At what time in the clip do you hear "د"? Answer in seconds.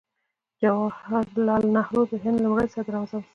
2.11-2.13